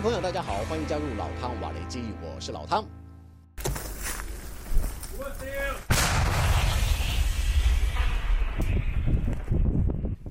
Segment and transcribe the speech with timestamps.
[0.00, 2.88] 朋友，大家好，欢迎加入老汤瓦雷基，我是老汤。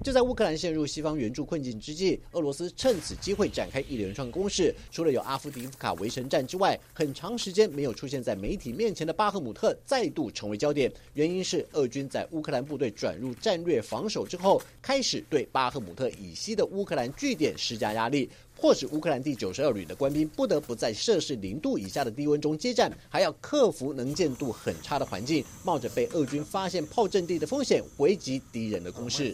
[0.01, 4.73] 就在乌克兰陷入西方援助困境之际，俄罗斯趁此机会展开一连串攻势。
[4.89, 10.91] 除了有阿夫迪夫卡围城战之外，很长时间没有出现在媒体面前的巴赫姆特再度成为焦点。
[11.13, 18.31] 原因是俄军在乌克兰部队转入战略防守之后，开始对巴赫姆特以西的乌克兰据点施加压力。
[18.61, 29.33] 迫使乌克兰第九十二旅的官兵不得不在摄氏零度以下的低温中接战，还要克服能见度很差的环境，冒着被俄军发现炮阵地的风险，回击敌人的攻势。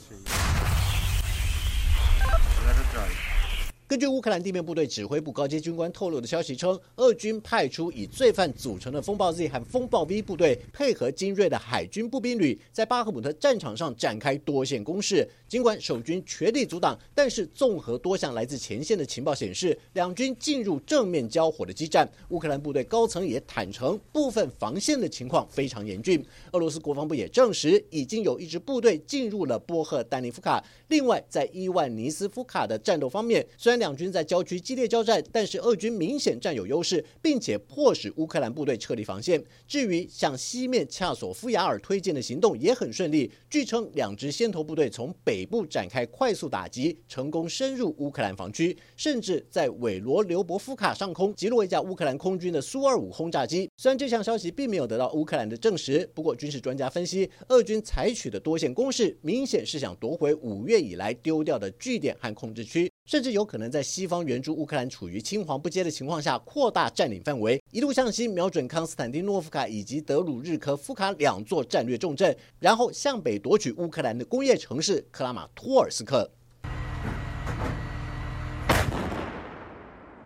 [3.88, 15.30] 根据乌克兰地面部队指挥部高阶军官透露的消息称，俄军派出以罪犯组成的风暴 Z 和风暴 V 部队，配合精锐的海军步兵旅，在巴赫姆特战场上展开多线攻势。
[15.48, 22.10] 尽管守军全力阻挡，但是综合多项来自前线的情报显示，两军进入正面交火的激战。
[22.30, 26.26] 乌克兰部队高层也坦诚，部分防线的情况非常严峻。
[26.54, 30.64] 俄罗斯国防部也证实，已经有一支部队进入了波赫丹尼夫卡。
[30.88, 39.44] 另外，在伊万尼斯夫卡的战斗方面，虽然两军在郊区激烈交战，但是俄军明显占有优势，并且迫使乌克兰部队撤离防线。
[39.68, 43.32] 至于向西面恰索夫亚尔推进的行动也很顺利。
[43.50, 53.70] 据称，两支先头部队从北部展开快速打击，成功深入乌克兰防区，甚至在韦罗留博夫卡上空击落一架乌克兰空军的苏二五轰炸机。
[53.78, 62.92] 虽然这项消息并没有得到乌克兰的证实，不过军事专家分析，俄军采取的多线攻势，明显是想夺回五月以来丢掉的据点和控制区。
[63.06, 76.30] 甚至有可能在西方援助乌克兰处于青黄不接的情况下，扩大占领范围，一路向西瞄准康斯坦丁诺夫卡以及德鲁日科夫卡两座战略重镇，然后向北夺取乌克兰的工业城市克拉马托尔斯克。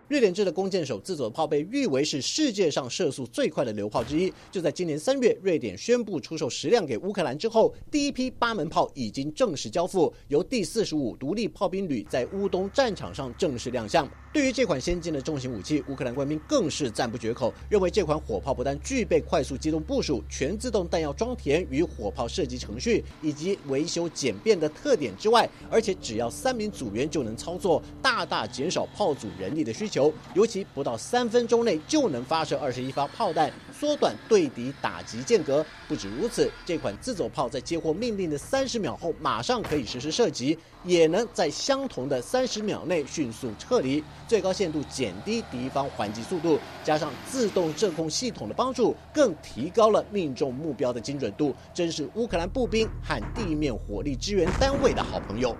[0.09, 4.33] 瑞典制的弓箭手自走炮被誉为是世界上射速最快的榴炮之一。
[4.51, 14.09] 就在今年三月，瑞典宣布出售十辆给乌克兰之后，第一批八门炮已经正式交付，由第四十五独立炮兵旅在乌东战场上正式亮相。
[14.33, 29.98] 对于这款先进的重型武器，乌克兰官兵更是赞不绝口，认为这款火炮不但具备快速机动部署、全自动弹药装填与火炮射击程序以及维修简便的特点之外，而且只要三名组员就能操作，大大减少炮组人力的需求。
[30.33, 35.65] 尤其不到三分钟内就能发射二十一发炮弹，缩短对敌打击间隔。
[35.87, 44.03] 不止如此，这款自走炮在接获命令的三十秒后马上可以实施射击，也能在相同的三十秒内迅速撤离。
[44.27, 55.55] 最高限度减低敌方还击速度，加上自动射控系统的帮助，更提高了命中目标的精准度，真是乌克兰步兵和地面火力支援单位的好朋友。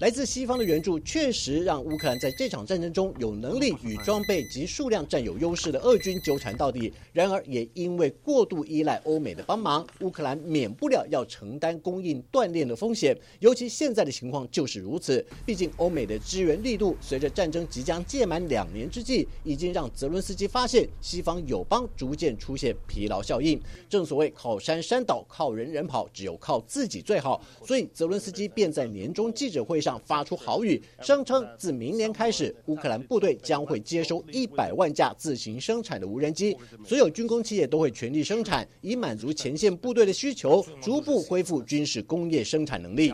[0.00, 6.92] 来自西方的援助确实让乌克兰在这场战争中有能力与装备及数量占有优势的俄军纠缠到底。
[7.12, 13.16] 然而，也因为过度依赖欧美的帮忙，乌克兰免不了要承担供应断裂的风险。
[13.38, 15.24] 尤其现在的情况就是如此。
[15.46, 23.60] 毕竟，欧美的支援力度随着战争即将届满两年之际，已经让泽伦斯基发现西方友邦逐渐出现疲劳效应。
[23.88, 27.40] 正所谓靠山山倒，靠人人跑，只有靠自己最好。
[27.64, 30.00] 所以，泽伦斯基便在年终记者会上。
[30.04, 43.12] 发出豪语，声称自明年开始，乌克兰部队将会接收一百万架自行生产的无人机，所有军工企业都会全力生产，以满足前线部队的需求，逐步恢复军事工业生产能力。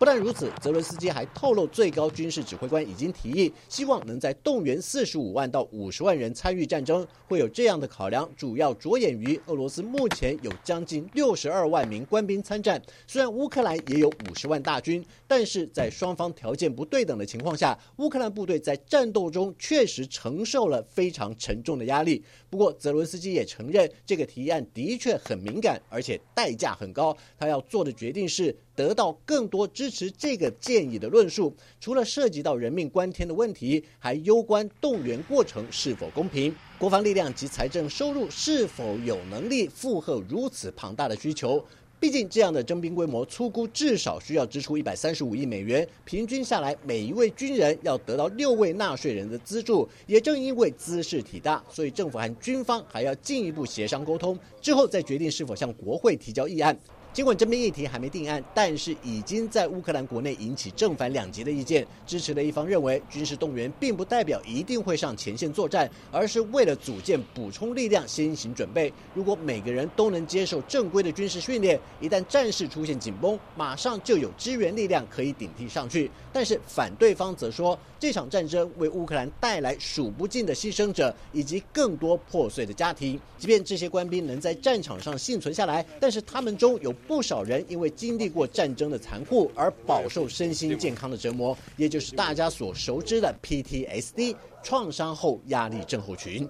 [0.00, 7.06] 不但如此，泽伦斯基还透露，最高军事指挥官已经提议，希望能在动员四十五万到五十万人参与战争。
[7.28, 12.80] 会有这样的考量，主要着眼于俄罗斯目前有将近六十二万名官兵参战。
[13.06, 22.24] 虽然乌克兰也有五十万大军，但是在双方条件不对等的情况下，乌克兰部队在战斗中确实承受了非常沉重的压力。
[22.48, 27.14] 不过，泽伦斯基也承认，这个提案的确很敏感，而且代价很高。
[27.38, 28.56] 他要做的决定是。
[28.74, 41.62] 得到更多支持这个建议的论述，除了涉及到人命关天的问题，还攸关动员过程是否公平，国防力量及财政收入是否有能力负荷如此庞大的需求。
[41.98, 49.86] 毕竟，这样的征兵规模，粗估至少需要支出一百三十五亿美元，平均下来，每一位军人要得到六位纳税人的资助。
[50.06, 56.74] 也正因为资势体大，所以政府和军方还要进一步协商沟通，之后再决定是否向国会提交议案。
[57.12, 61.84] 尽管征兵议题还没定案，但是已经在乌克兰国内引起正反两极的意见。
[62.06, 68.92] 支持的一方认为，军事动员并不代表一定会上前线作战，而是为了组建补充力量先行准备。
[69.12, 76.08] 如果每个人都能接受正规的军事训练，一旦战事出现紧绷，马上就有支援力量可以顶替上去。
[76.32, 83.20] 但是反对方则说，这场战争为乌克兰带来数不尽的牺牲者以及更多破碎的家庭。
[83.36, 96.48] 即便这些官兵能在战场上幸存下来，但是他们中有不少人因为经历过战争的残酷而饱受身心健康的折磨，也就是大家所熟知的 PTSD 创伤后压力症候群。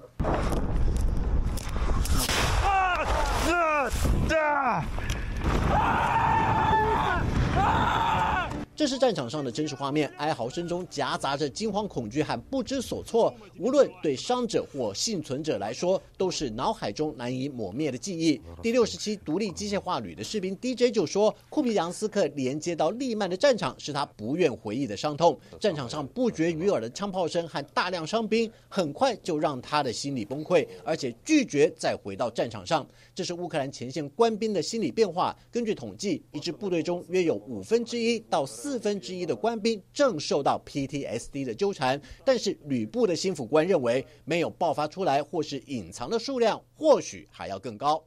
[8.80, 13.30] 这是战场上的真实画面，哀嚎声中夹杂着惊慌、恐惧和不知所措。
[13.58, 18.40] 无论对伤者或幸存者来说，都是脑海中难以抹灭的记忆。
[18.62, 25.38] 第六十七独立机械化旅的士兵 DJ 就说：“库皮扬斯克连接到利曼的战场是他不愿回忆的伤痛。
[25.60, 32.88] 战场上不绝于耳的枪炮声和大量伤兵，很快就让他的心理崩溃，而且拒绝再回到战场上。
[33.14, 35.36] 这是乌克兰前线官兵的心理变化。
[35.52, 48.04] 根据统计，一支部队中约有五分之一到四。”四分之一的官兵正受到 PTSD 的纠缠，但是吕布的心腹官认为，没有爆发出来或是隐藏的数量，或许还要更高。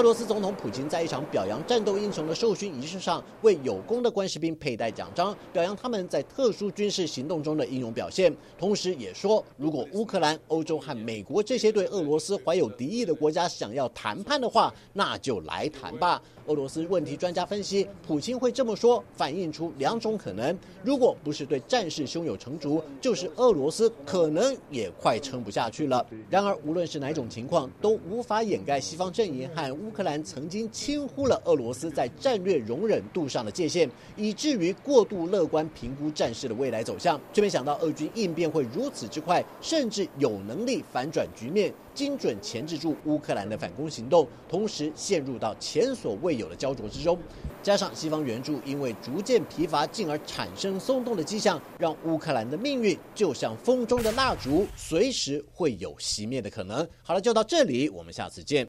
[0.00, 8.34] 俄罗斯总统普京在一场表扬战斗英雄的授勋仪式上，为有功的官士兵佩戴奖章，表扬他们在特殊军事行动中的英勇表现。
[8.58, 16.22] 同时，也说，如果乌克兰、欧洲和美国这些对俄罗斯怀有敌意的国家想要谈判的话，那就来谈吧。
[16.50, 20.52] 俄罗斯问题专家分析，普京会这么说，反映出两种可能：
[20.82, 26.04] 如果不是对战事胸有成竹，就是俄罗斯可能也快撑不下去了。
[26.28, 29.70] 然而，无论是哪种情况，都无法掩盖西方阵营和。
[29.70, 47.18] 乌克兰曾经轻忽了俄罗斯在战略容忍度上的界限，以至于过度乐观评估战事的未来走向，却没想到俄军应变会如此之快，甚至有能力反转局面，精准钳制住乌克兰的反攻行动，同时陷入到前所未有的焦灼之中。
[47.62, 56.88] 加上西方援助因为逐渐疲乏，进而产生松动的迹象，让乌克兰的命运就像风中的蜡烛，随时会有熄灭的可能。
[57.02, 58.66] 好了，就到这里，我们下次见。